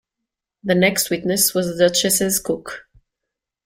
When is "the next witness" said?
0.63-1.53